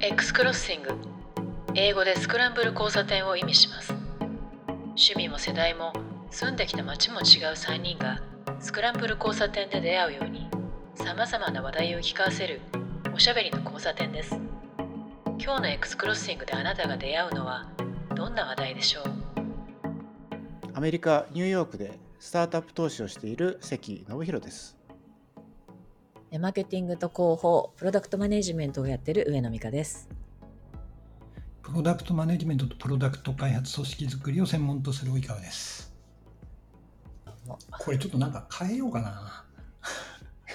[0.00, 0.90] X クロッシング
[1.74, 3.92] 英語でスクランブル交差点を意味します。
[4.90, 5.92] 趣味も世代も
[6.30, 7.22] 住んできた街も違う
[7.54, 8.22] 3人が
[8.60, 10.48] スクランブル交差点で出会うように
[10.94, 12.60] さまざまな話題を聞かせる
[13.12, 14.38] おしゃべりの交差点です。
[15.40, 17.68] 今日の X クロッシングであなたが出会うのは
[18.14, 19.04] どんな話題でしょう？
[20.74, 24.77] アメリカ・ニューヨークでスタートアップ投資をしている関信弘です。
[26.36, 30.10] マーケティングと広報、プロダクトマネジメントをやっている上野美香です。
[31.62, 35.90] プロダクトマネジメントとプロダクト開発組織づくりを専門とする及川です。
[37.70, 39.46] これちょっとなんか変えようかな。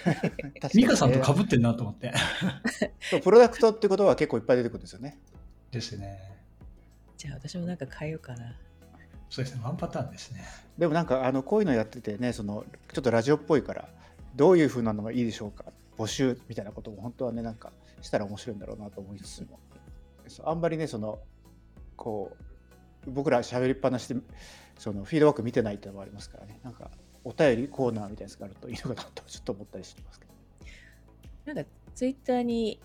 [0.76, 2.14] 美香さんと被ってんなと思って。
[3.10, 5.20] そうプロダクトってことは結構いっぱい出てくるんですよね。
[5.72, 6.20] ですね。
[7.18, 8.56] じゃあ私もなんか変えようかな。
[9.32, 10.46] そうですね、ワンパターンですね。
[10.78, 13.90] でもなんかあのこういうのやっててねそのちょっとラジオっぽいから
[14.36, 15.66] どういう風なのがいいでしょうか？
[15.98, 19.60] 募集みたいなことも本当はねなんかしたら面白いんだろうなと思いつつも。
[20.44, 21.20] あんまりねその
[21.96, 22.36] こ
[23.06, 24.16] う僕ら喋りっぱなしで
[24.80, 26.60] そのフィードバック見てないっていうのもありますからね。
[26.64, 26.90] なんか
[27.24, 30.34] お便りコーナーみたいなやつがあるといいのかなとちょっと思ったりしてますけど。
[31.54, 32.82] なんかツイッターに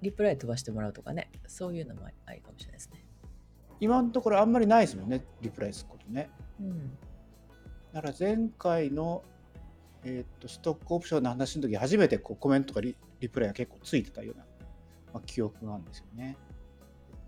[0.00, 3.04] リプライ飛ばしてもらうとかね、そういうのもありかもしれないですね。
[3.80, 6.30] 今のところあんまりないですもんねリプライすることね。
[6.60, 6.96] うん。
[7.92, 9.22] だから前回の、
[10.04, 14.44] えー、とストックオプションの話の時初めてこうコメントとかリリプライが結構ついてたような、
[15.14, 16.36] まあ、記憶があるんですよね。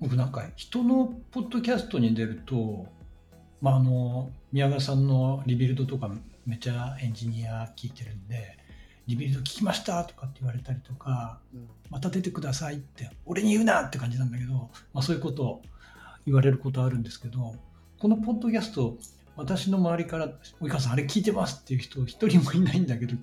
[0.00, 2.86] 僕なんか人のポッドキャストに出ると、
[3.62, 6.10] まあ、あの宮川さんの Rebuildとか
[6.44, 8.58] めちゃエンジニア聞いてるんで
[9.06, 14.52] Rebuild聞きましたとかって言われたりとかうんまた出てくださいって俺に言うなって感じなんだけど、
[14.92, 15.62] まあ、そういうことを
[16.26, 17.54] 言われることあるんですけど
[17.98, 18.98] このポッドキャスト
[19.36, 20.28] 私の周りから
[20.60, 23.14] 「及川さんあれ聞いてます」っていう人一人もいないんだけど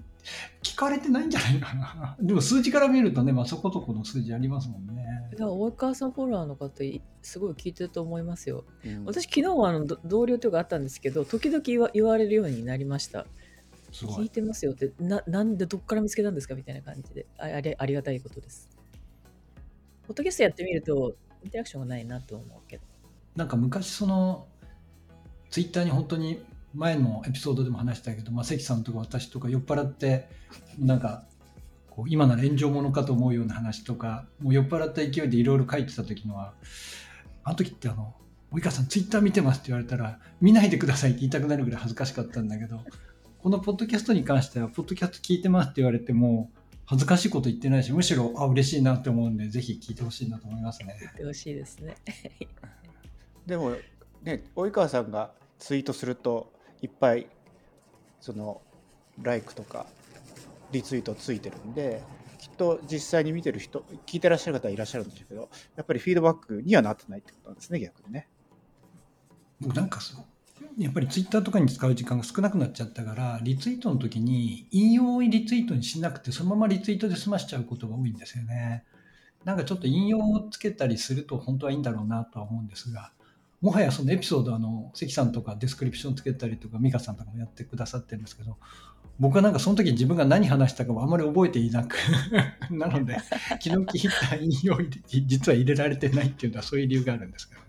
[0.62, 6.70] 聞かれてないんじゃないかな でも数字から見るとね、まあ、そこそこの数字ありますもんねだから大川さんフォロワーの方、
[7.22, 8.66] すごい聞いてると思いますよ。
[8.86, 13.26] うん私、昨日はあのど同僚とかあったんですけど、時々言わ言われるようになりました。
[13.92, 18.70] 聞いてますよってな、なんでどっから見つけたんですかみたいな感じでああり、ありがたいことです。
[20.08, 22.84] ポッドキャストやってみると、インタラクションがないなと思うけど。
[23.36, 24.48] なんか昔その
[25.54, 26.44] ツイッターに本当に
[26.74, 30.28] 前のエピソードでも話したけど、まあ、関さんとか私とか酔っ払って
[30.80, 31.26] なんか
[31.92, 36.56] こう今なら炎上ものかと思うような話とかもう酔っ払った勢いでいろいろ書いてた時のは
[37.44, 38.16] あの時ってあの
[38.52, 42.82] 「及川さんツイッター見てます」って言われたら「見ないでください」って言いたくなるぐらい恥ずかしかったんだけど
[43.38, 46.50] このポッドキャストに関しては「ポッドキャスト聞いてます」って言われても
[46.88, 50.98] 恥ずかしいこと言ってないしむしろあ嬉しいなって思うんでぜひ聞いてほしいなと思いますね。
[51.00, 51.96] 言ってほしいですね。
[53.46, 53.76] でも
[54.24, 57.28] ね及川さんがツイートするといっぱい
[58.20, 58.62] その
[59.22, 59.86] ライクとか
[60.72, 62.04] リツイートついてるんで
[62.40, 68.28] きっと実際に見てる人聞いてらっしゃる方はいらっしゃるんでしょうけどやっぱりフィードバックにはなってないってことなんですね逆にね。
[69.62, 70.26] 僕なんかそう
[70.78, 78.84] やっぱりツイッターとかに使う時間が少なくなっちゃったからリツイートの時に引用リツイートにしなくてそのままリツイートで済ましちゃうことが多いんですよね。
[79.46, 83.12] なんかちょっと引用をつけたりすると本当はいいんだろうなとは思うんですが
[83.64, 88.58] もはやそのエピソードあの関さんとかデスクリプションつけたりとか美香さんとかもやってくださってるんですけど
[89.20, 91.96] 僕はなんかその時自分が何話したかもあまり覚えていなく
[92.70, 94.78] なので昨日聞いた引用
[95.26, 97.68] 実は入れられてないっていうのはそういう理由があるんですけどね。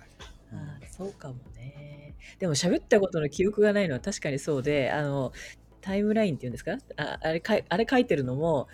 [0.52, 2.14] あそうかもね。
[2.38, 5.32] でも喋ったことの記憶がないのは確かにそうで、あの、
[5.80, 6.78] タイムラインっていうんですか？
[6.96, 8.68] ああれかあれ書いてるのも、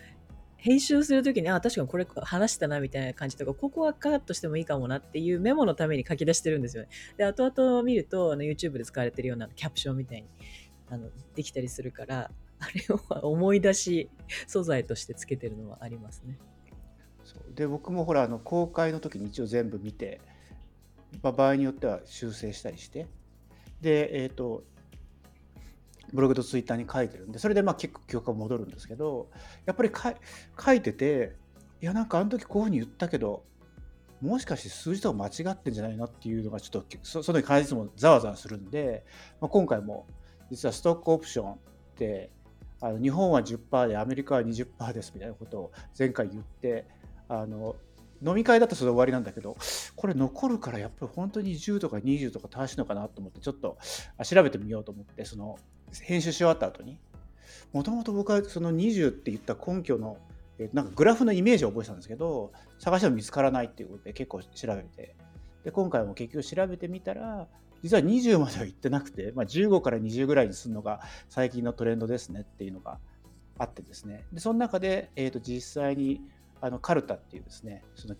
[0.60, 6.88] 編集するときに、あ、確かにこれ話したなみたいな感じとか、ここはカットしてもいいかもなっていうメモのために書き出してるんですよね。
[7.16, 10.28] で、後々見ると、あの YouTube で使われてるようなキャプションみたいに
[10.90, 12.84] あのできたりするから、 あれ
[13.22, 14.10] を思い出し
[14.46, 16.38] 素材としてつけてるのはありますね。
[17.24, 20.20] そうで僕もほらあの公開の時に一応全部見て、
[21.22, 23.06] ま、場合によっては修正したりして
[23.80, 24.64] でえっ、と
[26.12, 29.28] ブログとツイッターに書いてるんでそれでまあ結構記憶が戻るんですけど
[29.66, 29.90] やっぱり
[30.64, 31.36] 書いてて
[31.82, 33.44] いやなんかあの時こういうふうに言ったけど
[34.20, 39.04] もしかして数字とか間違ってんじゃないのっていうのがちょっとそその時感じもざわざわするんで、
[39.40, 40.06] まあ、今回も
[40.50, 41.56] 実はストックオプションっ
[41.96, 42.30] て
[42.82, 46.86] あの日本は10%でアメリカは20%ですみたいなことを前回言って
[47.28, 47.76] あの
[48.22, 49.56] 飲み会だとそれ終わりなんだけど
[49.96, 53.78] これ残るからやっぱり本当に10とか20とか正しいのかなと思ってちょっと
[54.22, 55.56] 調べてみようと思ってその
[56.02, 56.98] 編集し終わった後に
[57.72, 60.18] もともと僕はその20って言った根拠の
[60.72, 65.16] なんかグラフのイメージを覚えてたんですけど探しても見つからないっていうことで結構調べて。
[65.64, 67.46] で今回も結局調べてみたら
[67.82, 72.98] 実は20までは行ってなくて、まあ、15から20ぐらいにするのが最近のトレンドですねっていうのが
[73.58, 74.24] あってですね。
[74.32, 76.20] でその中で、えー、と実際に
[76.60, 78.16] あのカルタっていうですねその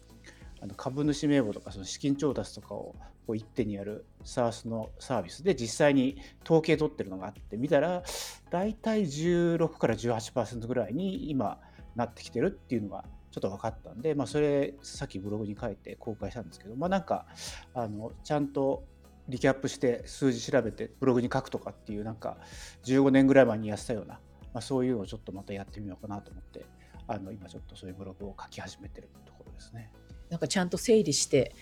[0.61, 2.95] あの株主名簿とかその資金調達とかを
[3.27, 8.03] こう一手にやる SARS のサービスで実際に統計取ってるのがあって見たら
[8.51, 11.59] 大体16から18%ぐらいに今
[11.97, 17.27] なってきてるっていうのがちょっと分かったんで、まあ、それさっきブログに書いて公開したんですけど、まあ、なんか
[17.75, 18.85] あのちゃんと
[19.29, 22.39] リキャップして数字調べてブログに書くとかっていうなんか
[22.85, 24.15] 15年ぐらい前にやってたような、
[24.53, 26.67] まあ、そういうのをちょっとまたやってみようかなと思って
[27.07, 29.91] あの今ちょっとそういうブログを書き始めてるところですね。
[30.31, 31.55] なんかちゃんと整理して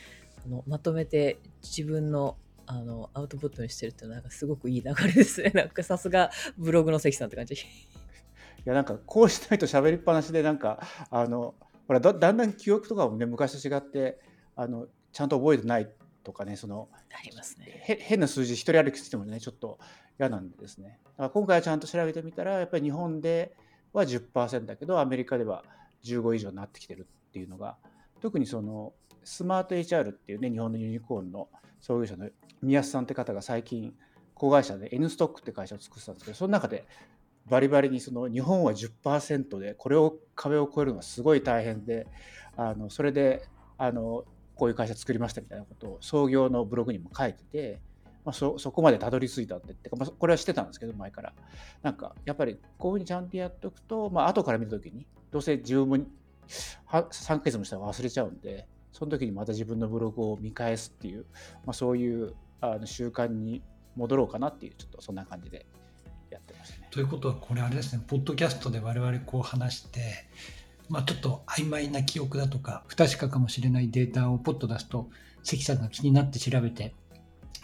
[0.44, 2.36] あのまとめて自分の
[2.70, 5.50] あのアウトプットにしてるってなんかすごくいい流れですね。
[5.56, 7.54] なんかさすがブログの関さんって感じ。
[7.56, 7.58] い
[8.66, 11.54] やなんかこうしないと喋りっぱなしでなんかあの
[11.86, 14.20] ほらだだんだん記憶とかもね昔と違って
[14.54, 15.90] あのちゃんと覚えてない
[16.22, 19.78] とかねそのありますねへ変な数字一人歩きしてもねちょっと
[20.18, 23.56] 嫌なんでですねだから今回はちゃんと調べてみたらやっぱり日本で
[23.94, 25.64] は10%だけどアメリカでは
[26.04, 27.78] 15以上になってきてるっていうのが
[28.20, 28.92] 特にその
[29.24, 31.48] スマート HR っていうね日本のユニコーンの
[31.80, 32.28] 創業者の
[32.62, 33.94] 宮須さんって方が最近
[34.34, 36.86] 子会社で N ストックって会社を作ってたんですけどその中で
[37.48, 42.06] バリバリにその日本は10%でこれを壁を越えるのはすごい大変で
[42.56, 43.42] あのそれで
[43.76, 44.24] あの
[44.54, 47.80] こういう会社作りましたみたいなことを創業のブログにも書いてて、
[48.24, 51.32] まあ、そそこまでたどり着いたんでってか、まあ、これはしてたんですけど前から。
[51.82, 56.08] なんかやっぱりこういうふうにちゃんとやっておくと、まあ後から見た時にどうせ自分
[56.90, 61.26] 3ヶ月もしたら忘れちゃうんでその時にまた自分のブログを見返すっていう、
[61.64, 63.62] まあ、そういうあの習慣に
[63.96, 65.66] 戻ろうかなっていうちょっとそんな感じで
[66.30, 66.88] やってましたね。
[66.90, 70.00] ということはこれあれですねポッドキャストで我々こう話して
[70.88, 75.08] まあ、ちょっと曖昧な記憶だとか不確かかもしれないデータをポッと出すと
[75.42, 76.94] 関さんが気になって調べて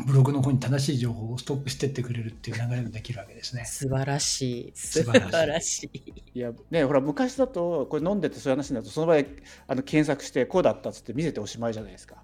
[0.07, 3.65] ブログの方に正しい情報をストップしてってくれるっていう流れができるわけですね。
[3.65, 4.73] 素晴らしい。
[4.75, 6.13] 素晴らしい。
[6.35, 9.19] いや、ね、ほら、昔だと、これ飲んでてそういう話になると、その場合、
[9.69, 12.17] あの検索して、こうだったっつって見せておしまいじゃないですか。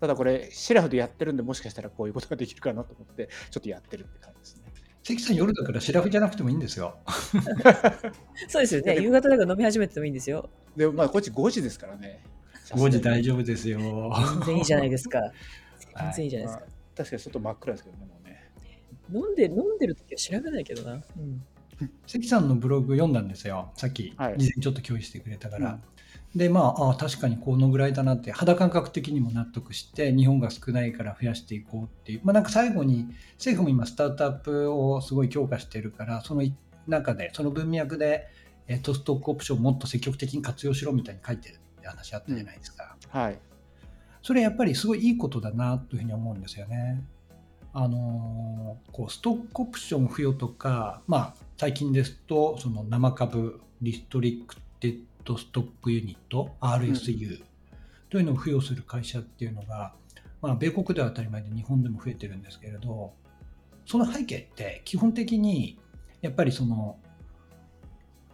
[0.00, 4.62] ただこれ、シラフでやってるんで、もしかしたらこういうことができるかなと思って、ちょっとやってるって感じですね。
[5.04, 6.96] 関さん夜だからシラフじゃなくてもいいんですよ。
[8.48, 8.98] そうですよね。
[9.00, 10.48] 夕方だから飲み始めてもいいんですよ。
[10.76, 12.22] でもまあこっち5時ですからね。
[12.70, 13.78] 5時大丈夫ですよ。
[13.78, 15.20] 全然いいじゃないですか。
[15.94, 16.64] 全然いいじゃないですか。
[16.96, 18.50] まあ確かに外真っ暗ですけどね、もうね。
[19.12, 20.92] 飲んで、飲んでる時は調べないけどな。
[20.94, 21.42] うん。
[22.06, 23.72] 関さんのブログ読んだんですよ。
[23.76, 25.72] さっき、はい事前にちょっと共有してくれたから。
[25.72, 25.82] うん
[26.34, 32.20] で、まあ、あ確かにこのぐらいだなって、肌感覚的にも納得して、日本が少ないから増やしていこうっていう。
[32.24, 36.42] まあ、なんか最後に、政府も今、スタートアップをすごい強化してるから、その
[36.88, 38.26] 中で、その文脈で、
[38.66, 42.96] えっと、ストックオプションをもっと積極的に活用しろみたいに書いてるって話あったじゃないですか。
[43.10, 43.38] はい。
[44.24, 47.04] それやっぱりすごいいいことだなというふうに思うんですよね。
[47.74, 57.42] あのーこうストックオプション付与とか、まあ、最近ですとその生株リストリクテッドストックユニット RSU
[58.08, 59.92] というのを付与する会社っていうのが、
[60.40, 63.12] まあ、米国では当たり前で日本でも増えてるんですけれど
[63.84, 65.78] その背景って基本的に
[66.22, 66.96] やっぱりその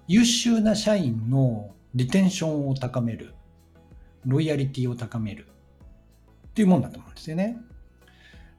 [0.07, 3.35] 優秀な社員のリテンションを高める
[4.27, 5.47] ロイヤリティを高める
[6.51, 7.59] っていうもんだと思うんですよね。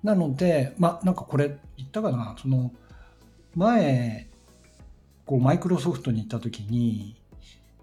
[0.04, 2.72] なので、まあ、なんかこれ言ったかな、その
[3.56, 4.30] 前、
[5.26, 7.22] こうマイクロソフトに行った時に、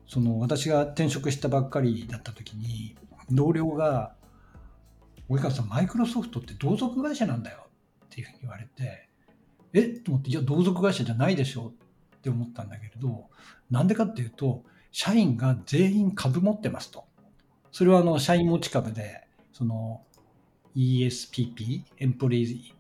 [0.07, 2.97] その私が転職したばっかりだった時に、
[3.31, 4.15] 同僚が、
[5.29, 7.67] 及川さん、マイクロソフトって同族会社なんだよ
[8.07, 9.09] っていうふうに言われて、
[9.75, 9.81] え？
[9.83, 11.75] っと思って、いや、同族会社じゃないでしょ
[12.17, 13.29] って思ったんだけれど、
[13.71, 17.05] なんでかっていうと、社員が全員株持ってますと。
[17.71, 19.28] それはあの社員持ち株で、
[19.59, 20.03] その
[20.77, 22.73] ESPP、エンプロイ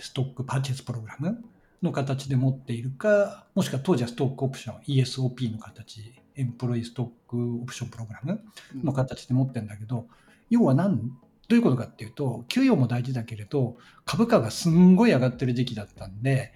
[0.00, 1.44] ストックパーチェスプログラム
[1.82, 8.40] の形で持っているか、もしくは当時はストックオプション、ESOP の形、エンプロイストックオプションプログラム
[8.82, 10.08] の形で持ってるんだけど、
[10.50, 11.14] 要は何、ど
[11.52, 16.54] ういうことかっていうと、給与も大事だけれど、株価がすんごい上がってる時期だったんで、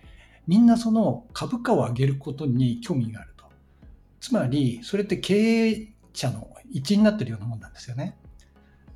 [0.49, 3.45] みんなその株価を上げることに興味があると。
[4.21, 8.17] つまり、それって経営者の一員になってるようなもんなんですよね。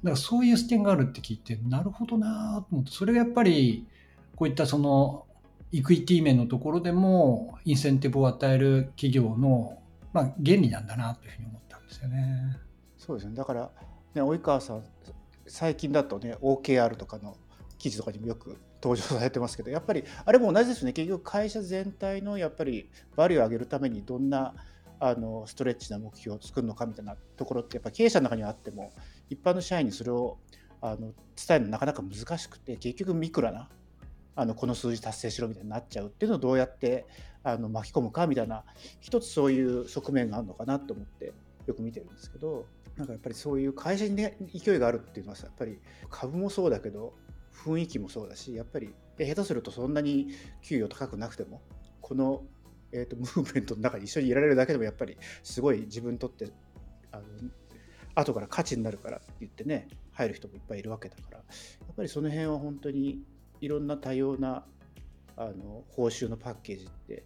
[0.05, 3.87] だからそういう視点があるって聞いて、なるほどなと思って、それがやっぱり、
[4.37, 5.25] こういったその、
[5.73, 9.79] イクイティ面のところでも、インセンティブを与える企業の、
[10.13, 12.59] まあ、原理なんだなというふうに思ったんですよね。
[12.99, 13.35] そうですね。
[13.35, 13.71] だから、
[14.15, 14.85] ね、及川さん、
[15.47, 17.39] 最近だとね、OKR とかの
[17.79, 20.93] 記事とかにもよく登場されてますけど、やっぱり、あれも同じですね。
[20.93, 24.53] 結局、会社全体のやっぱり、バリューを上げるために、どんな
[25.01, 28.93] あのストレッチな目標を作るのかみたいなところってやっぱ経営者の中にあっても
[29.31, 30.39] 一般の社員にそれを
[30.81, 31.15] あの伝
[31.51, 33.69] えるのなかなか難しくて結局ミクラな
[34.37, 37.07] あのこの数字達成しろみたいになっちゃうっていうのをどうやって
[37.43, 38.65] あの巻き込むかみたいな
[39.01, 41.33] 一つそういう側面があるのかなと思って
[41.67, 42.67] よく見てるんですけど
[42.97, 45.79] なんかやっぱりそういう会社に、ね、勢いがあるっていうのはさやっぱり
[46.11, 47.15] 株もそうだけど
[47.55, 50.29] 雰囲気もそうだしやっぱり下手するとそんなに
[50.63, 51.63] 給与高くなくても
[52.01, 52.43] この、
[52.93, 56.51] えーと、 ムーブメントの中に一緒にいられるだけでもやっぱりすごい自分にとって
[57.13, 57.25] あの
[58.15, 61.45] 後から価値になるからって言ってね入る人もいっぱいいるわけだからや
[61.93, 63.21] っぱりその辺は本当に
[63.61, 64.65] いろんな多様な
[65.37, 67.25] あの報酬のパッケージって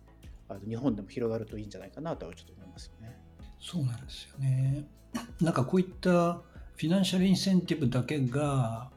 [0.48, 3.16] あの日本でも広がるといいんじゃないかなとはちょっと思いますよね。
[3.60, 4.86] そうなんですよね。
[5.40, 6.34] なんかこういった
[6.76, 8.90] フィナンシャルインセンティブだけが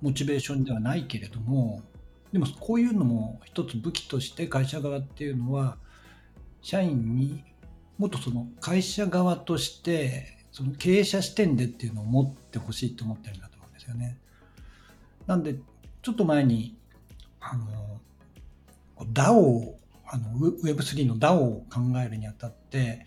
[0.00, 1.82] モチベーションではないけれども、
[2.32, 5.76] でもこういうのも一つ武器として会社側っていうのは
[6.62, 7.44] 社員に
[7.98, 14.18] もっとその会社側としてその経営者視点でっていうのを持ってほしいと思ってるんだと思うんですよね。
[15.26, 15.56] なんで
[16.02, 16.76] ちょっと前に
[17.40, 18.00] あの
[19.12, 19.74] DAO
[20.06, 23.06] あの Web3 の DAO を考えるにあたって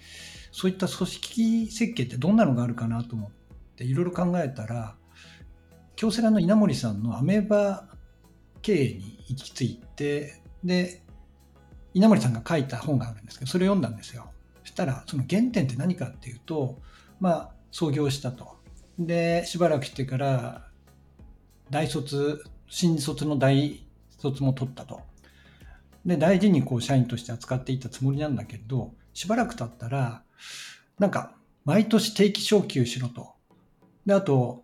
[0.51, 3.31] そういった組織設計ってどんなのがあるかなと思っ
[3.75, 4.95] ていろいろ考えたら
[5.95, 7.87] 京セラの稲森さんのアメーバ
[8.61, 11.03] 経営に行き着いてで
[11.93, 14.31] 稲森さんが書いた本があるんですけどそれを読んだんですよ
[14.63, 16.79] そしたらその原点って何かっていうと
[17.19, 18.57] まあ創業したと
[18.97, 20.67] でしばらくしてから
[21.69, 23.85] 大卒新卒の大
[24.17, 25.01] 卒も取ったと
[26.05, 30.21] で、大事にこう社員として扱っていたつもりなんだけど、しばらく経ったら、
[30.99, 31.33] なんか、
[31.65, 33.33] 毎年定期昇給しろと。
[34.05, 34.63] で、あと、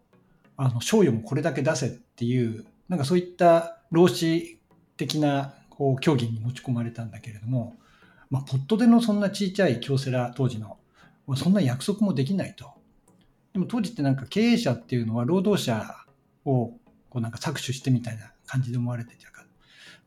[0.55, 4.59] あの、賞与もこれだけ出せっていう、なんかそういった労使
[4.97, 7.75] 的な、こう、競技に持ち込まれたんだけれども、
[8.29, 10.77] まあ、ポットでのそんなちっちゃい京セラ当時の、
[11.35, 12.71] そんな約束もできないと。
[13.53, 15.95] でも当時ってなんか経営者っていうのは労働者
[16.45, 16.73] を
[17.09, 19.47] こうなんか搾取してみたいな感じで思われてたから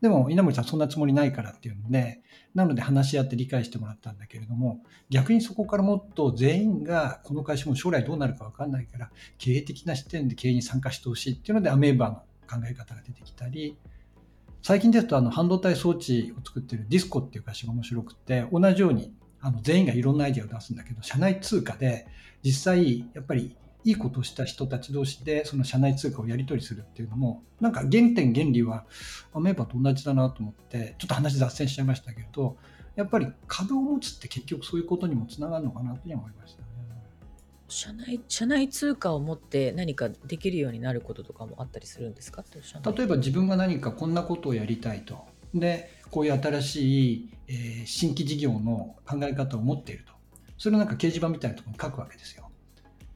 [0.05, 2.21] でも稲森さんそんなつもりないからっていうので、
[2.55, 13.79] なので話し合って理解してもらったんだけれども、逆にそこからもっと全員がこの会社も将来どうなるか分かんないから、経営的な視点で経営に参加してほしいっていうので、アメーバーの考え方が出てきたり、
[14.61, 19.11] 最近ですとあの半導体装置を作ってるディスコっていう会社が面白くて、同じように
[19.47, 22.07] あの全員がいろんなアイデアを出すんだけど、社内通貨で
[22.43, 28.87] 実際やっぱりいいことをした人たち同士でその社内通貨をやり取りするっていうのもなんか原点原理は
[29.35, 32.57] アメーバと同じだなと思ってちょっと話脱線しちゃいましたけど
[32.97, 36.69] やっぱり株を持つって結局そういうことにもつながるのかなと思いましたね。
[37.69, 42.43] 社内社内通貨を持って何かできるようになることとかもあったりするんですか？
[42.97, 45.27] 例えば自分が何かこんなことをやりたいと。
[45.55, 50.13] でこういう新しい、えー、新規事業の考え方を持っていると。
[50.59, 52.51] それをなんか掲示板みたいなところに書くわけですよ。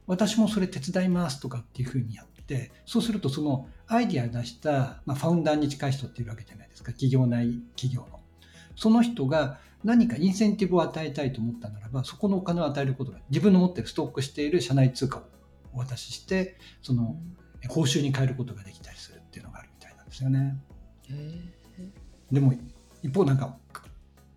[0.07, 8.19] 私もそれ手伝いますとかっていうふうにやって、そうするとそのアイディア出した、まあ、ファウンダーに近い人っているわけじゃないですか、企業内企業の。
[8.75, 15.23] その人が何かインセンティブを与えたいと思ったならば、そこのお金を与えることが、自分の持ってるストックしている社内通貨を
[15.73, 17.15] お渡しして、その
[17.69, 20.59] 報酬に変えることができたりするっていうのがあるみたいなんですよね。
[22.31, 22.53] でも、
[23.03, 23.55] 一方なんか、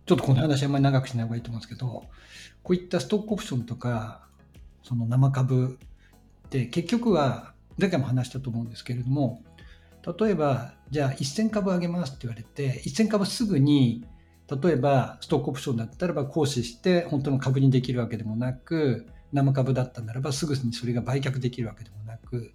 [0.05, 2.03] ちょっとこの話あんまり長くしない方がいいと思うんですけど、
[2.63, 4.23] こういったストックオプションとか、
[4.83, 5.79] その生株
[6.45, 9.41] って結局は前回も話したと思うんですけれども
[10.19, 14.05] 例えばじゃあ1000株上げますって言われて1000株すぐに
[14.63, 22.51] 例えばストックオプションだったらば行使して本当の株にできるわけでもなく生株だったならばすぐにそれが売却できるわけでもなく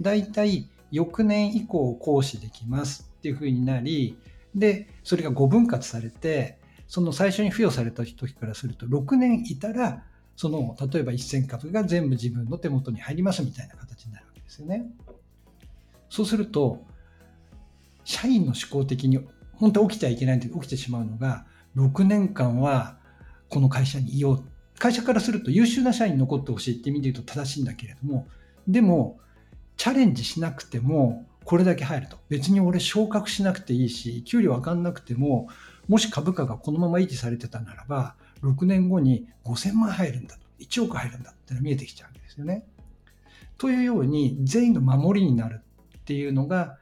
[0.00, 4.16] 大体翌年以降行使できますっていうふうになり
[4.54, 10.02] でそれが5分割されてその最初に付与された時からすると6年いたら
[10.36, 14.86] その例えば1000株が全部自分の手元に入りますみたいな形になるわけですよね。
[16.08, 16.84] そうすると
[18.04, 19.20] 社員の思考的に
[19.52, 22.96] 本当は起きてはいけないんで起きてしまうのが6年間は
[23.48, 24.44] この会社にいよう
[24.78, 28.26] 会社からすると優秀な社員残ってほしいって意味で言うと正しいんだけれども
[28.66, 29.20] でも
[29.76, 35.48] チャレンジしなくてもこれだけ入ると別に俺昇格しなくていいし給料上がんなくても
[35.88, 42.64] もし株価がこのまま維持されてたならば6年後に5000万入るんだと、1億入るんだってのが見えてきちゃうんですよね。
[43.58, 45.60] というように、全員の守りになる
[45.98, 46.78] っていうのが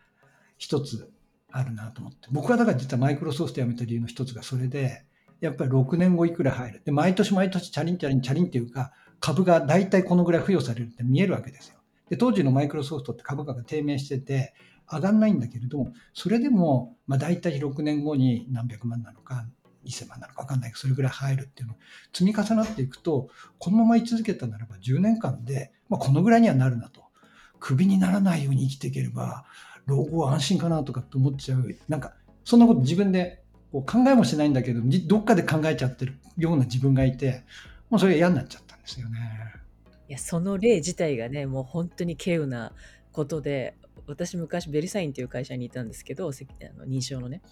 [0.57, 1.11] 一つ
[1.51, 2.29] あるなと思って。
[2.31, 5.05] 僕はだから実はマイクロソフト辞めた理由の一つがそれで、
[5.41, 6.83] やっぱり6年後いくら入る。
[6.85, 11.78] で、毎年毎年チャリンチャリンチャリンっていうか、株が大体このぐらい付与されるって見えるわけですよ。
[12.11, 14.55] で、当時のマイクロソフトって株価が低迷してて、
[14.91, 19.47] 上がんないんだけれども、それでも、まあ大体6年後に何百万なのか、
[19.85, 21.77] 1000万なのか分かんないけど、それぐらい入るっていうのを
[22.13, 27.03] 積み重なっていくと、このまま居続けたならば10年間で、まあ、このぐらいにはなるなと。
[27.61, 29.45] クビにならないように生きていければ、
[29.87, 31.75] 老後は安心かなとかって思っちゃう。
[31.89, 37.45] なんか、そんなこと自分でこう考えもしないんだけど、どっかで考えちゃってるような自分がいて、
[37.91, 39.19] もうそれが嫌になっちゃったんですよね。
[40.09, 42.73] いや、その例自体がね、もう本当に稀有な
[43.13, 46.33] ことで、私昔ベリサインっていう会社にいたんですけど、あ
[46.79, 47.43] の認証のね。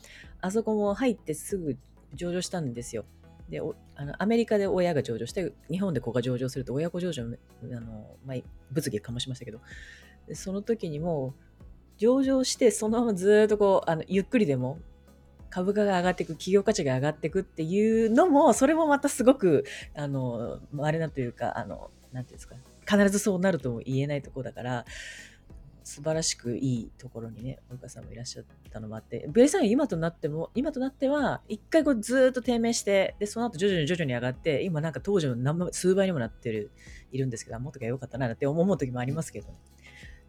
[0.40, 1.76] あそこも入ってすぐ
[2.14, 3.04] 上場したんですよ。
[3.50, 3.60] で、
[3.94, 7.26] あのアメリカで親が上場して、日本で子が上場すると親子上場、あ
[7.80, 8.36] のまあ、
[8.70, 9.60] 物議かもしましたけど、
[10.32, 11.34] その時にも
[11.98, 14.78] 上場してそのままずっとこう、あのゆっくりでも
[15.50, 22.56] 株価が上がっていく、企業価値が上がっていくっていうのも、それもまたすごく、あの、あれなというか、あの、なんていうんですか、
[22.90, 24.84] 必ずそうなるとも言えないところだから、
[25.84, 36.72] 素晴らしくいいところにね、大川さんもいらっしゃったのもあって、ベリさん今となっても、今となっては、一回こうずっと低迷して、で、その後徐々に徐々に上がって、今なんか当時の何数倍にもなってる、
[37.12, 39.46] いるんですけど、もっとか良かったなって思う時もありますけど。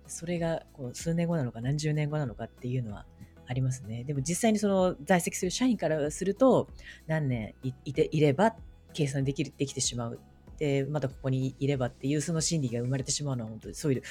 [0.08, 3.06] それがこう数年後なのか何十年後なのかっていうのは
[3.46, 4.04] ありますね。
[4.04, 6.70] でも実際にその在籍する社員からすると
[7.08, 8.56] 何年いいていれば
[8.94, 10.20] 計算できるできてしまう。
[10.58, 14.04] で、またここにいればっていうその心理が生まれてしまうのは本当にそういう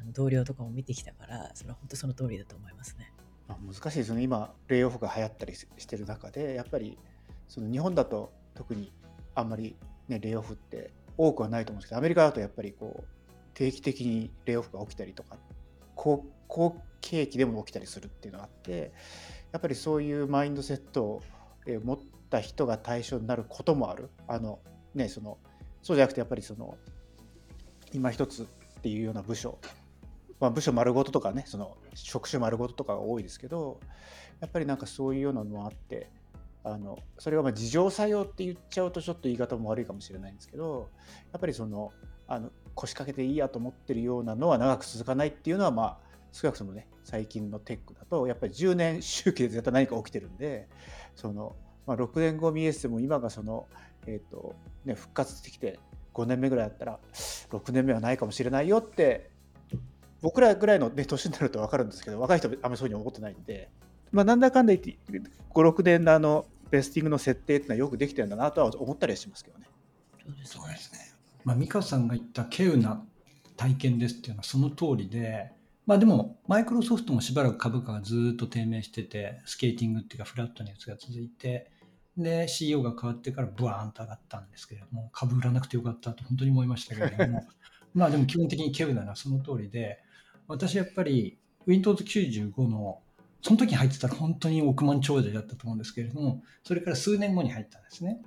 [0.00, 3.12] あの同僚とかも見てきたから、その本当その通りだと思いますね。
[3.48, 6.98] まあ難しいですね今レイオフが流行ったりしてる中でやっぱり
[7.48, 8.92] その日本だと特に
[9.34, 9.76] あんまり、
[10.08, 13.04] ね、レイオフって多くはないと思うんですけどアメリカだとやっぱりこう
[13.54, 15.36] 定期的にレイオフが起きたりとか
[15.94, 18.92] 好好景気でも起きたりするっていうのがあって
[19.52, 21.22] やっぱりそういうマインドセットを
[21.84, 21.98] 持っ
[22.30, 24.58] た人が対象になることもあるあの
[24.94, 25.38] ねその
[25.82, 26.76] そうじゃなくてやっぱりその
[27.92, 28.46] 今一つっ
[28.82, 29.58] ていうような部署。
[30.40, 33.78] まあ、部署丸ごととかねその職種丸ごととかが多いですけど
[34.40, 36.10] やっぱりなんかそういうようなのもあって
[36.64, 40.88] あのそれがまあ自浄作用って言っちゃうとちょっと言い方も悪いかもしれないんですけど
[41.32, 41.92] やっぱりその
[42.26, 45.98] あの腰掛けていいやと思ってるようなのは長く続かないっていうのはまあ
[46.32, 50.68] 少なくともね最近のテックだとやっぱり10年周期で絶対何か起きてるんで
[51.14, 51.54] その、
[51.86, 53.66] まあ、6年後見えても今がその、
[54.06, 55.78] えーとね、復活してきて
[56.14, 56.98] 5年目ぐらいだったら
[57.50, 59.30] 6年目はないかもしれないよって
[60.20, 63.68] 僕らぐらいの、ね、年になると分かるんですけど若い人はあんまりそういうふうに思ってないんで、
[64.12, 64.96] まあ、なんだかんだ言って
[65.54, 69.66] 56年のあのベスティングの設定っていうのはよくできてるんだなとは思ったりしますけどね。
[70.44, 71.12] そうですね。
[71.44, 73.04] まあ、美香さんが言った稀有な
[73.56, 75.52] 体験ですっていうのはその通りで、
[75.86, 81.70] まあでも、マイクロソフトもしばらく株価がずっと低迷してて、スケーティングっていうかフラットなやつが続いて、
[82.16, 87.46] で、CEO が変わってからブワーンと上がったんですけれども、株売らなくてよかったと本当に思いましたけれども、
[87.94, 89.98] まあでも基本的に稀有なのはその通りで、
[90.46, 93.00] 私やっぱり Windows 95の
[93.42, 98.22] その時に入ってたら本当に億万長者だったと思うんですけれども、それから数年後に入ったんですね。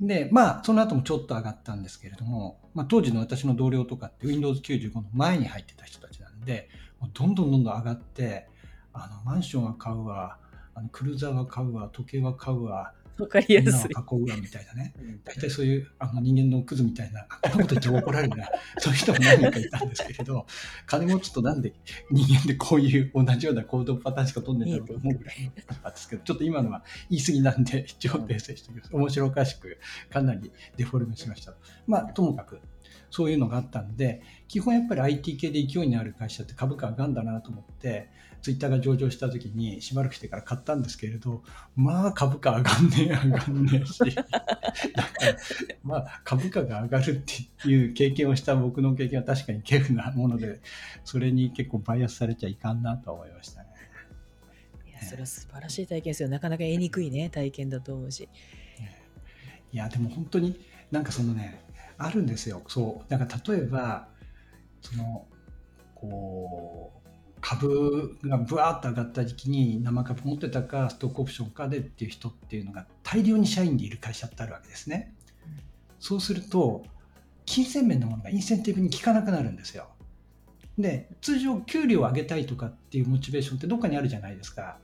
[0.00, 6.68] で、まあ、その後もちょっと上がったんですけれども、まあ、当時の私の同僚とかって Windows 95の前に入ってた人たちなんで、
[7.00, 8.48] もうどんどんどんどん上がって、
[8.92, 10.38] あの、マンションは買うわ、
[10.74, 13.84] あのクルーザーは買うわ、時計は買うわ、わかりやみんなす。
[13.84, 14.92] はい囲うわみたいなね。
[15.24, 18.48] 大体そういうあの人間のクズみたいな、あこんなこと言って怒られるな、
[18.78, 20.46] そういう人も何人かいたんですけれど、
[20.86, 21.74] 金持ちとなんで
[22.10, 28.90] 人間でこういう同じような行動パターンしか取んねえんだろうと思うぐらいなんですけど、ちょっと今のは言い過ぎなんで、一応訂正しておきます。
[28.94, 29.78] 面白おかしく、
[30.10, 31.54] かなりデフォルメしました。
[31.86, 32.60] まあ、ともかく、
[33.10, 38.08] そういうのがあったんで、基本やっぱり IT 系で勢いのある会社って株価上がんだなと思って、
[38.44, 41.42] ツイッターが上場した時にしばらくしてから買ったんですけれど、
[41.76, 45.36] まあ株価上がんねえ、上がんねえし、 だから
[45.82, 47.22] まあ株価が上がるっ
[47.62, 50.60] ていう経験をした僕の経験は確かに稀有なもので、
[51.04, 53.68] それに結構バイアスされちゃいかんなとは思いましたね。
[54.88, 56.28] いや、それは素晴らしい体験ですよ。
[56.28, 58.28] なかなか得にくいね、体験だと思うし。
[59.72, 61.64] いや、でも本当になんかそのね、
[61.98, 62.62] あるんですよ。
[62.68, 63.12] そう。
[63.12, 64.08] なんか例えば、
[64.80, 65.26] その、
[65.94, 67.08] こう、
[67.40, 75.14] 株がブワーッと上がった時期に生株持ってたか、ストックオプションかでっていう人っていうのが大量に社員でいる会社ってあるわけですね。
[75.98, 76.84] そうすると、
[77.44, 79.88] 金銭面のものがインセンティブに効かなくなるんですよ。
[80.78, 84.78] で、通常給料を上げたいとかっていうモチベーションってどっかにあるじゃないですか。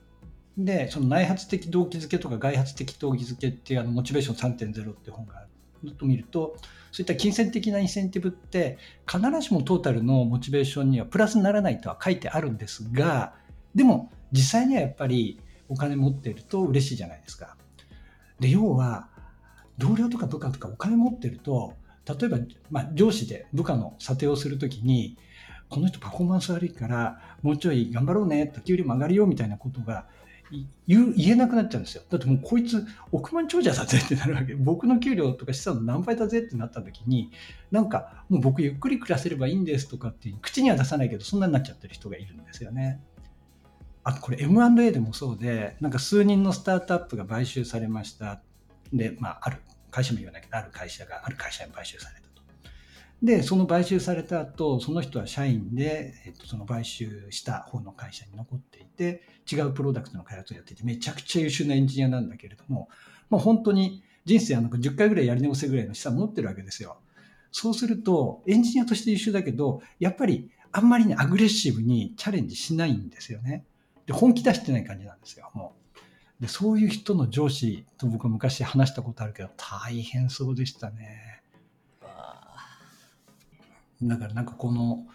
[0.57, 5.47] で、その内発的動機づけとか外発的動機づけっていうあのモチベーション3.0って本がある
[5.89, 6.55] と見ると、
[6.91, 8.77] そういった金銭的なインセンティブって
[9.09, 13.33] 必ずしもトータルのモチベーションにはプラスにならないとは書いてあるんですが、
[13.73, 15.39] でも実際にはやっぱり
[15.69, 17.55] お金持ってると嬉しいじゃないですか。
[18.39, 19.07] で、要は
[19.77, 21.73] 同僚とか部下とかお金持ってると、
[22.05, 22.37] 例えば、
[22.69, 25.17] まあ、上司で部下の査定をするときに、
[25.69, 30.05] この人パフォーマンス悪いから、もうちょい頑張ろうね、給料も上がるよみたいなことが
[30.87, 32.03] 言言えなくなっちゃうんですよ。
[32.09, 34.55] だってもうこいつ億万長者だぜってなるわけ。
[34.55, 37.31] 僕の給料とか資産の何倍だぜってなった時に、
[37.71, 43.01] なんかもう僕ゆっくり暮らせればいいんですとかって口には出さないけど、そんなになっちゃってる人がいるんですよね。
[44.03, 48.41] あとこれ M&A でもそうで、なんか数人のスタートアップが買収されました。
[48.91, 49.57] で、まあ、ある
[49.91, 52.30] 会社も言わないけど、ある会社が、ある会社に買収された。
[53.21, 62.89] で、その買収された後、その人は社員で、えっと、その買収した方の会社に残っていて、違うプロダクトの開発をやっていて、めちゃくちゃ優秀なエンジニアなんだけれども、
[63.29, 66.97] まあ、本当に人生あの10回ぐらいやり直せぐらいの資産持ってるわけですよ。
[67.51, 73.65] そうすると、エンジニアとして優秀だけど、やっぱりあんまりね、アグレッシブにチャレンジしないんですよね。
[74.07, 75.75] で、本気出してない感じなんですよ、も
[76.39, 76.41] う。
[76.41, 81.40] で、そういう人の上司と僕は昔話したことあるけど、大変そうでしたね。
[84.03, 85.05] だからなんかこの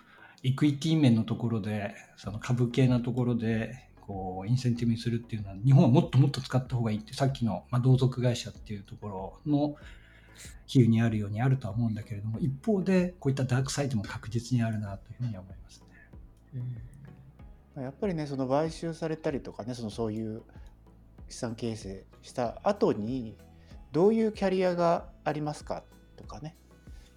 [0.42, 9.75] イクイティ面のところでその株系なところでこうインセンティブにするっていうのは日本はもっともっと使った方がいいってさっきの、まあ、同族会社っていうところの
[10.66, 15.87] 比喩にあるようにあるとは思うんだけれども一方でこういったダークサイドも確実にあるなというふうに思いますね。
[17.77, 20.42] うん、やっぱりねその買収されたりとかねそのそういう
[21.29, 23.37] 資産形成した後に
[23.92, 25.83] どういうキャリアがありますか
[26.16, 26.55] とかね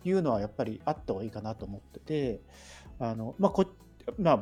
[0.03, 2.41] いうのはやっぱりあった方がいいかなと思ってて、
[2.99, 3.65] あのまあこ
[4.17, 4.39] まあ、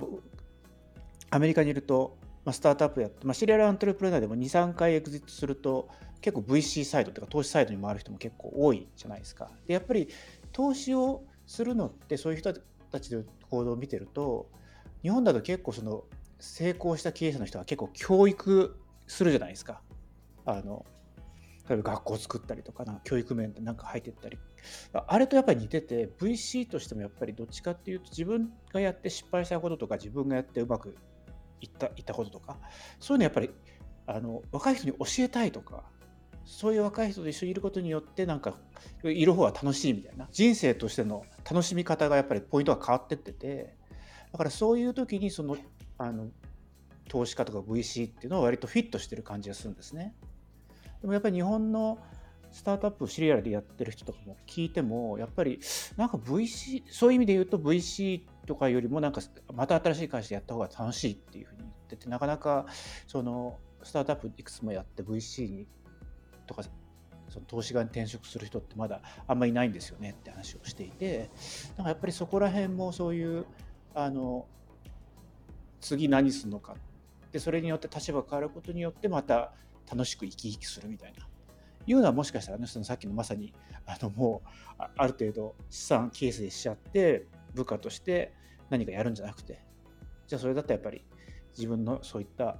[1.29, 5.89] アメリカにいると、まあ、スタートアップやって、まあ、シリアルアントレプレナーでも2、3回エグジットすると、
[6.21, 9.49] 結構 VC サイドというか投資サイドに回る人も結構多いじゃないですか。
[9.67, 10.07] でやっぱり
[10.51, 12.53] 投資をするのってそういう人
[12.91, 14.49] たちの行動を見てると
[15.03, 16.03] 日本だと結構その
[16.39, 18.75] 成功した経営者の人は結構教育
[19.07, 19.81] するじゃないですか。
[20.45, 20.85] あの
[21.69, 24.37] 例えば学校作ったりとかな教育面でなんか入ってったり
[24.93, 30.95] あれとやっぱり似てて VC としてもやっぱりどっちかっていうと自分がやって失敗したこととか自分がやってうまく
[31.61, 32.57] いったいったこととか
[32.99, 33.49] そういうのやっぱり
[34.05, 35.83] あの若い人に教えたいとか
[36.45, 38.55] そういう若い人と一緒にいることによってなんか
[39.03, 43.75] いる方が楽しいみたいな人生としての楽しみ方がやっぱりポイントが変わってってて
[44.31, 45.57] だからそういう時にその
[45.97, 46.27] あの
[47.09, 50.13] 投資家とか VC っていうのは割とフィットしてる感じがするんですね。
[51.01, 51.99] でもやっぱり日本の
[52.57, 55.59] スタートアップシリアルでやってる人とかも聞いても、やっぱり
[55.95, 59.21] なんか VC、そういう意味で言うと VC とかよりもなんか
[59.53, 62.65] また新しい会社でやった方が楽しいっていうふうに言ってて、なかなか
[63.05, 65.67] そのスタートアップいくつもやって VC に
[66.47, 66.63] とか
[67.29, 71.29] その投資家に転職する人ってまだあんまりいないんですよねって話をしていて、
[71.77, 73.45] なんかやっぱりそこら辺もそういう、
[73.93, 74.47] あの、
[75.79, 76.73] 次何するのか。
[77.31, 79.53] で、それによって立場変わることによってまた
[79.91, 81.27] 楽しく生き生きするみたいな。
[81.87, 83.53] いうのはもしかしたらね、そのさっきのまさに、
[83.85, 88.33] あのもう、ある程度資産形成しちゃって、部下として
[88.69, 89.61] 何かやるんじゃなくて、
[90.27, 91.03] じゃあそれだったらやっぱり
[91.57, 92.57] 自分のそういった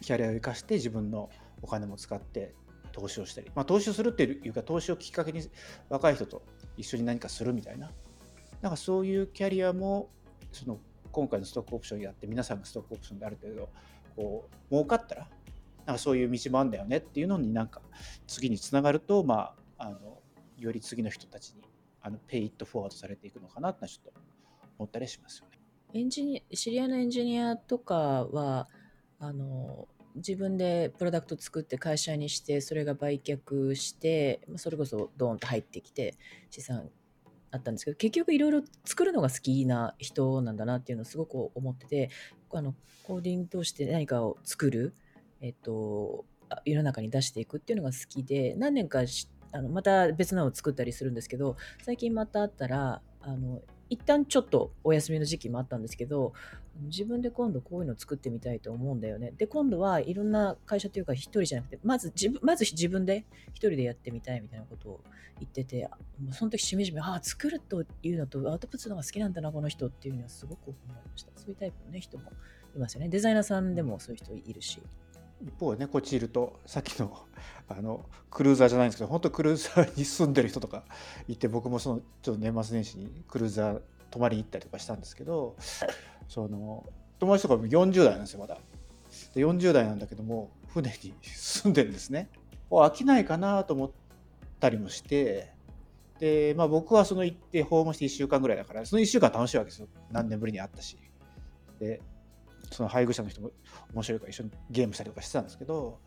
[0.00, 1.28] キャリアを生かして自分の
[1.60, 2.54] お金も使って
[2.92, 5.42] 投資をしたり、まあ、投資をするっていうか投資をきっかけに
[5.88, 6.42] 若い人と
[6.76, 7.90] 一緒に何かするみたいな。
[8.62, 10.08] なんかそういうキャリアも
[10.52, 10.78] その
[11.12, 13.68] 今回のストックオプションやって皆さんがストックオプションである程度
[14.16, 15.28] こう儲かったら
[15.88, 17.80] なんかそういう道もあんだよねっていうのになんか
[18.26, 20.18] 次につながると、まあ、あの
[20.58, 21.62] より次の人たちに
[22.02, 24.20] あのペイットフォワードされていくのかなってちょっと
[24.78, 25.58] 思ったりしますよね。
[25.94, 28.68] エンジニ知り合いのエンジニアとかは
[29.18, 36.16] あの自分でプロダクト作って会社にしてそれが売却してそれこそドーンと入ってきて
[36.50, 36.90] 資産
[37.50, 42.10] あったんですけど結局いろいろ作るのが好きな人なんだなっていうのをすごく思ってて
[42.52, 42.74] あの
[43.04, 44.92] コーディング通して何かを作る
[45.40, 46.24] えっと、
[46.64, 49.00] 世の中に出していくっていうのが好きで、何年か
[49.52, 56.32] あのまた別なのを作ったりするんですけど、最近またあったら、あの一旦ちょっとお休みの時期もあったんですけど、
[56.82, 59.32] 自分で今度こういうのを作ってみたいと思うんだよね。
[59.36, 65.00] で、今度はいろんな会社というか一人じゃなくて、まず自分まず自分で一人でやってみたいみたいなことを
[65.40, 65.88] 言ってて、
[66.22, 71.32] もうその時しみじみ、ああ、作るというのとアウトプットのが好きなんだな、この人っていうのはすごく思いました。
[71.36, 72.30] そういうタイプの、ね、人も
[72.76, 73.08] いますよね。
[73.08, 74.82] デザイナーさんでもそういう人いるし。
[75.42, 77.16] 一方ねこっちいるとさっきの
[77.68, 80.84] あのクルーザーじゃないんですけど本当クルーザーに住んでる人とか
[81.28, 85.54] いて僕もそのちょっと年末年始にクルーザー泊まりに行ったりとかしたんですけど
[86.28, 86.84] その
[87.18, 88.58] 友達とかも40代なんですよまだ。
[89.34, 92.30] で40代なんだけども船に住んでるんですね。
[92.70, 93.90] 飽きないかなと思っ
[94.60, 95.52] たりもして
[96.18, 100.98] で、まあ、僕はその行って訪問して1週間ぐらいだからその1週間楽しいわけですよ何年ぶりに会ったし。
[101.78, 102.00] で
[102.70, 103.50] その配偶者の人も
[103.94, 106.00] 面白いから一緒にゲームしたりとかしてたんですけど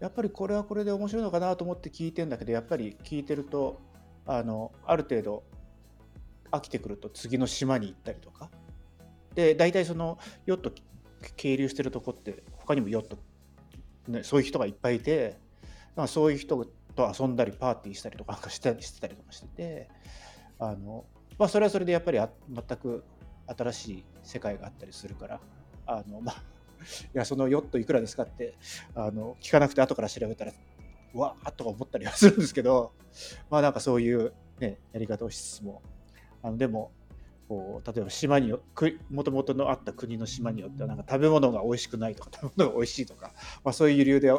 [0.00, 3.80] やっぱりこれはこれで面白いのかなと思って聞いてんだけどやっぱり聞いてると
[4.26, 5.44] あのある程度
[6.50, 8.50] 飽きてくると次の島に行ったりとか。
[9.34, 10.72] で大体そのヨット
[11.36, 13.16] 係留してるとこって他にもヨット、
[14.08, 15.38] ね、そういう人がいっぱいいて
[15.94, 19.88] まあそういう人と遊んだりパーティーしたりとかなんかしたりしてたりとかしてて
[20.58, 21.04] あの、
[21.38, 23.04] まあ、それはそれでやっぱり全く
[23.46, 25.40] 新しい世界があったりするから
[25.90, 26.40] あの、まあ、い
[27.12, 28.54] や、そのヨットいくらですかって、
[28.94, 30.52] あの、聞かなくて後から調べたら、
[31.14, 32.92] うわーとか思ったりはするんですけど、
[33.50, 35.82] まあなんかそういうね、やり方をしつつも、
[36.42, 36.92] あのでも
[37.50, 38.60] こう例えば島によ
[39.10, 43.32] もともとのあった国の島によってはなんか食べ物が美味しくないとか食べ物が美味しいとか、
[43.64, 44.36] まあ、そういう理由であ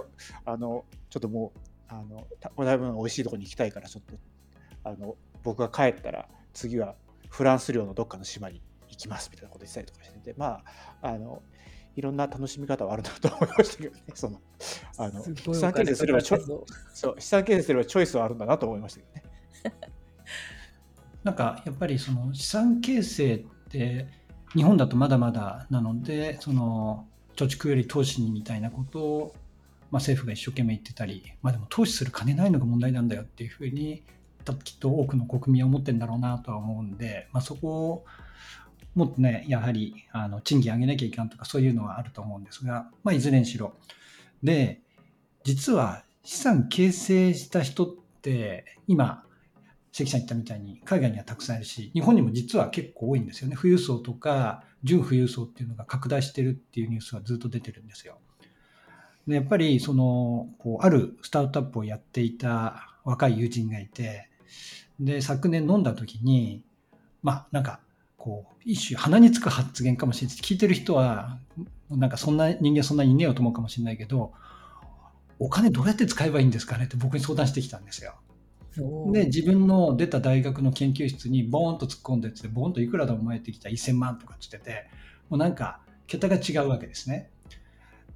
[0.58, 1.60] のちょっともう
[1.90, 4.16] あの食べ物が美味しいところに行きたいからちょっと
[4.90, 6.96] あの僕が帰ったら次は
[7.30, 8.64] フランス領のどっかの島に行
[9.02, 10.62] きますみたいなこと言ってたりとかしててま
[11.02, 11.42] ああの
[11.96, 14.42] いろんな楽しみ方はあるなと思いましたけどね、 その
[14.98, 19.24] あの資産形成すればチョそう資産形成すればチョイスはあるんだなと思いましたけどね。
[21.24, 24.08] なんかやっぱりその資産形成って
[24.56, 29.36] 日本だとまだまだなのでその貯蓄より投資にみたいなことを、
[29.92, 34.04] まあ、政府が一生懸命言ってたり、まあ、でも投資する金ないのが問題なんだよっていうふうに
[34.64, 38.06] きっと多くの国民は思ってるんだろうなとは思うんで、まあ、そこを
[38.95, 43.73] もっとねやはりあの賃金上げなきゃいかんとかそういうのはあると思うんですが、まあ、いずれにしろ
[44.43, 44.82] で
[45.43, 47.89] 実は資産形成した人っ
[48.21, 49.23] て今
[49.91, 58.17] 関さん言ったみたいに海外にはたくさんいるし日本にも実は結構多いんですよね富裕層とか準富裕層っていうのが拡大してるっていうニュースがずっと出てるんですよ。
[59.27, 64.30] でやっぱりそのこうあるスタートアップをやっていた若い友人がいて
[64.99, 66.63] で昨年飲んだ時に
[67.21, 67.80] まあなんか
[68.22, 71.40] こう一種鼻につく発言かもしれない聞いてる人は
[71.90, 74.32] なんかそんな人間そんなにいねえよと思うかもしれないけど
[75.40, 78.14] お金どうやって使えばいいんですかねって僕に相談してきたんですよ。
[79.12, 84.88] で自分の出た大学の研究室にボーンと突っ込んでってボーンといくらでも前ってきた1000万とかつってて
[85.28, 87.32] もうなんか桁が違うわけですね。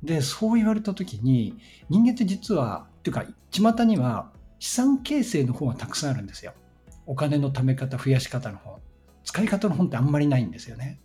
[0.03, 1.57] でそう言われた時に
[1.89, 6.53] 人間って実はっていうか巷には資産形成の本はたくさんあるんですよ。
[7.07, 8.84] お金の貯め方増やし方の本
[9.25, 10.99] 使い方の本ってあんまりないんですよね。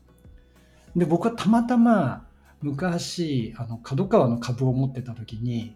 [0.95, 2.27] で僕はたまたま
[2.63, 5.75] 昔あの角川の株を持ってた時に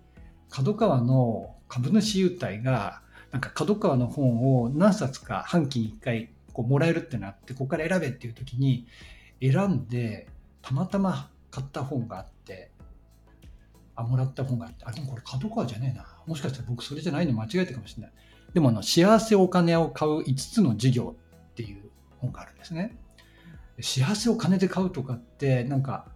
[0.50, 3.00] 角川の株主優待が
[3.33, 8.87] なんか角川の本を何冊か半期に1回こうもらえるってなってここから選べっていう時に
[9.40, 10.28] 選んで
[10.62, 12.70] たまたま買った本があって
[13.96, 18.12] あもらった本があってあでもこれ角川じゃねえなもしかしたら僕それじゃないの間違えたかもしれない
[18.52, 21.16] でもあの幸せお金を買う5つの事業
[21.50, 21.84] っていう
[22.25, 22.97] 本があるんですね。
[23.81, 26.07] 幸せを金で買うとかってなんか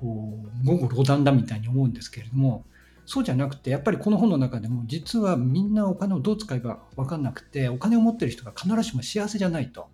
[0.00, 2.64] こう午後ロダンだみたいに思うんですけれども
[3.06, 9.88] そうじゃなくてやっぱりこの本の中でも実はみんなお金をどう使えば分かんなくてお金を持ってる人が必ずしも幸せじゃないと。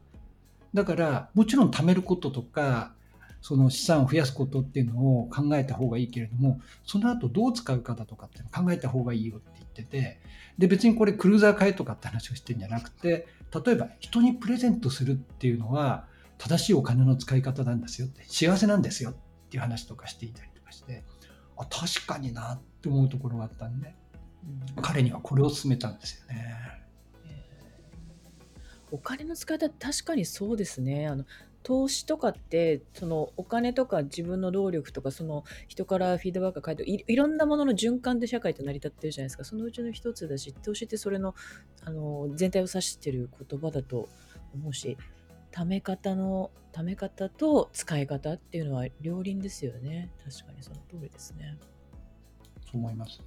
[0.75, 2.93] だからもちろん貯めることとか
[3.41, 10.21] その資産を増やすことっていうのを考えた方がいいけれどもその後どう使うかだとかっていうのを考えた方がいいよって言ってて
[10.59, 13.29] で別にこれクルーザー買えとかって話をしてるんじゃなくて
[13.65, 16.07] 例えば人にプレゼントするっていうのは
[16.39, 19.15] 正しいお金の使い方なんですよって幸せなんですよっ
[19.51, 21.05] ていう話とかしていたりとかして
[21.57, 23.95] あ確かになって思うところがあったんで、
[24.77, 26.79] うん、彼にはこれを勧めたんですよね。
[28.91, 31.09] お金の使い方確かにそうですね。
[31.09, 31.25] あの
[31.63, 41.35] 投資とかってそのお金とか自分の労力とかその人からフィードバックが返っていいろんなものの循環で社会って成り立ってるじゃないですかそのうちの一つだし投資ってそれの
[41.85, 44.09] あの全体を指してる言葉だと
[44.55, 44.97] 思うし
[45.53, 51.59] 貯め方の貯め方と使い方っていうのは両輪ですよね確かにその通りですね。
[52.71, 53.25] そう思いますね。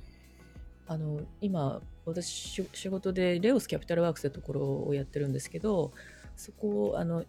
[0.88, 5.94] あの今私仕事でレオスキャピタルワークスってところをやってるんですけど
[6.36, 7.24] そこあの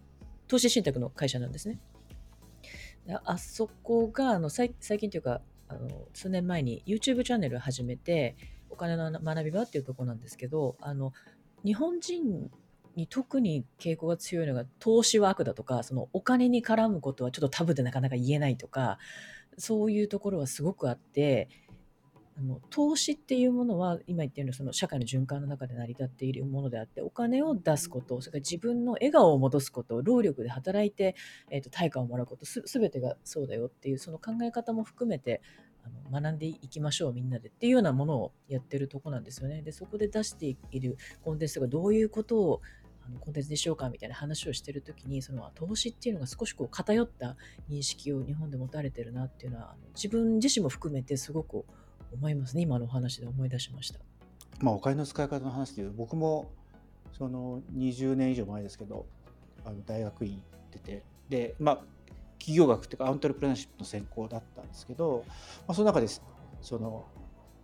[0.53, 1.79] 投資信託の会社なんですね。
[3.25, 8.37] あそこがあの最近というかあの数年前に YouTube チャンネルを始めて
[8.69, 11.15] お金の学び場っていうとこなんですけどあの
[11.65, 12.51] 日本人
[12.97, 18.99] に特に傾向が強いのが投資は悪だとかそのお金に絡むことはちょっとタブでなかなか言えないとか
[19.57, 21.49] そういうところはすごくあって
[22.39, 31.15] あの投資っていうものは今言ったようにその社会の循環の中で成り立っているものであってお金を出すことそれから自分の笑顔を戻すこと労力で働いて、
[31.51, 35.43] えーと、対価をもらうことすべてがそうだよっていうその考え方も含めて
[35.85, 39.63] あの学んでいきましょうみんなでっていうようなものをやってるとこなんですよね。
[39.63, 42.61] でそこで出しているコンテンツがどういうことを
[43.05, 47.37] あのコンテンツにしようかみたいな話をしてるときにその投資っていうのが少しこう偏った
[47.69, 51.65] 認識を日本で持たれてるなっていうのは自分自身も含めてすごく
[52.15, 54.01] 思いますね今のお話で思い出しました。
[54.61, 56.51] まあ、お金の使い方の話でいう僕も
[57.13, 59.07] その20年以上前ですけど
[59.65, 61.77] あの大学院行っててで、まあ、
[62.39, 65.25] 企業学っていうかアントレプレナーシップの専攻だったんですけど、
[65.67, 66.07] まあ、その中で
[66.61, 67.05] その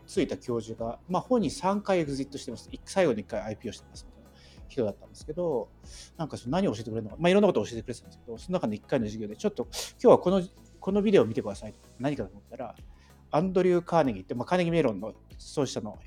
[0.08, 2.70] ついた教授が、まあ、本に3回エグジットしてます。
[2.86, 4.30] 最後に1回 IPO してますみたいな
[4.68, 5.68] 人だったんですけど、
[6.16, 10.42] なんかその何を教えてくれるのか、まあ、いろんなことを教えてくれてたんですけど、その中の1回の授業で、ちょっと今日はこの
[10.80, 11.74] このビデオを見てください。
[11.98, 12.74] 何かと思ったら、
[13.30, 15.98] アンドリュー・カーネギーって、まあ、カーネギーメロンの創始者の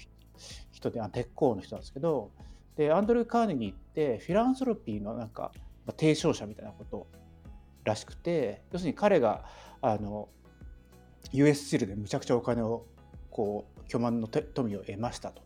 [0.72, 2.32] 人で、鉄鋼の人なんですけど、
[2.76, 5.52] で、アンドリュー・カーネギーってフィランソロピーのなんか
[5.86, 7.08] まあ、提唱者みたいなこと
[7.84, 9.46] らしくて要するに彼が
[9.82, 10.30] あの
[11.32, 12.86] US スチールでむちゃくちゃお金を
[13.30, 15.42] こう巨万の富を得ましたと。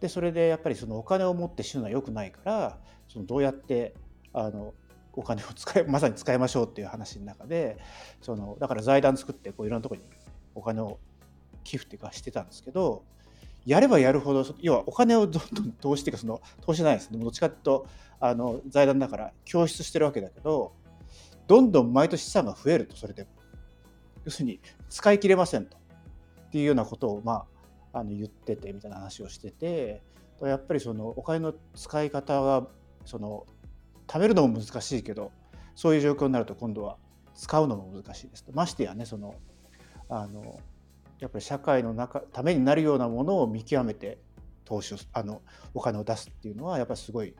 [0.00, 3.94] でそれでやっぱりそのお金を持って死ぬのは良くないからそのどうやって
[4.32, 4.72] あの
[5.12, 7.78] お金を使いまさに使いましょうっていう話の中で
[8.20, 10.06] そのだから財団作ってこういろんなところに
[10.58, 10.98] お金を
[11.64, 13.04] 寄付っていうかしてたんですけど
[13.66, 17.18] やればやるほど要はお金をどん どん投資っていうかその投資じゃないですね。
[17.18, 17.86] どっちかっていうと
[18.20, 20.72] あの財団だから供出してるわけだけど
[21.46, 23.26] どんどん毎年資産が増えるとそれで
[24.24, 25.76] 要するに使い切れませんと。
[25.76, 27.44] っていうようなことをま
[27.92, 30.02] ああの言っててみたいな話をしてて
[30.40, 32.66] やっぱりそのお金の使い方が
[33.04, 33.46] その
[34.06, 35.30] 貯めるのも難しいけど
[35.74, 36.96] そういう状況になると今度は
[37.34, 38.52] 使うのも難しいですと。
[38.52, 39.34] ましてやねその
[40.08, 40.60] あの
[41.20, 44.18] やっぱり社会の中ためになるようなものを見極めて
[44.64, 45.42] 投資をあの
[45.74, 47.34] お金を出すっていうのはやっぱりすごい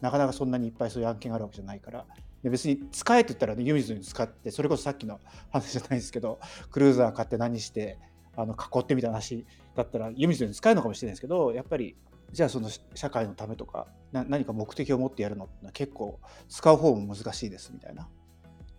[0.00, 2.06] なかなかそんなにいっぱいそういう案件があるわけじゃないから
[2.42, 7.98] で別に使えって言ったらね湯水に使ってそれこそさっきの話じゃないですけどクルーザー買って何して
[8.36, 9.44] あの囲ってみたいな話
[9.76, 11.96] だったら湯水に使えるのかもしれないですけどやっぱり
[12.32, 18.08] じゃあその社会のためとか何か目的を持ってやるのってのは結構使う方も難しいですみたいな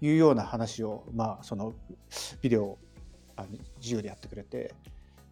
[0.01, 1.73] いうような話をまあその
[2.41, 2.77] ビデオ
[3.41, 4.73] あの授業でやってくれて。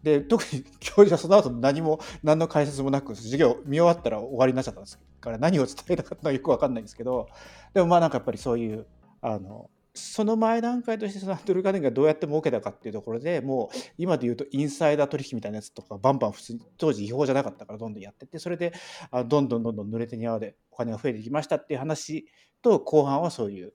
[0.02, 7.28] で特に 教授はその後何も何の解説もなく授業見終わったら終わりになっちゃったんですから何を伝えたかったのはよく分かんないんですけど
[7.74, 8.86] でもまあなんかやっぱりそういう
[9.20, 18.72] あのその前段階としてそのアンドル・ガネンがどうやって儲けたかっていうところでもう今で言うとインサイダー取引みたいなやつとかバンバン普通に当時違法じゃなかったからどんどんやっててそれで
[19.10, 22.26] あどんどんどんどん濡れて庭でお金が増えてきましたっていう話
[22.62, 23.74] と後半はそういう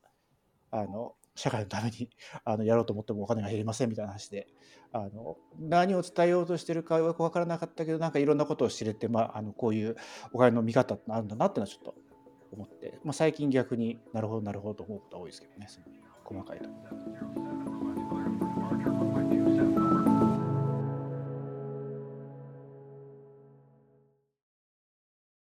[0.72, 2.10] あの社会のために
[2.44, 4.48] あのやろうと思ってもお金が減りませんみたいな話で
[4.92, 9.96] あの何を伝えようとしてるかよく分からなかったけどなんかいろんなことを知れて、まあ、あのこういう
[10.32, 11.96] お金の見方ってあるんだなってのはちょっと
[12.52, 15.68] 思って、まあ、最近逆になるほどなるほどと思うことが多いですけどね
[16.24, 17.75] 細かいところ。